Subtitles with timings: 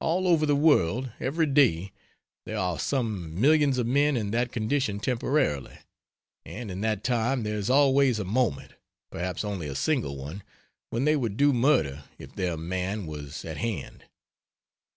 [0.00, 1.92] All over the world, every day,
[2.44, 5.78] there are some millions of men in that condition temporarily.
[6.44, 8.72] And in that time there is always a moment
[9.12, 10.42] perhaps only a single one
[10.90, 14.06] when they would do murder if their man was at hand.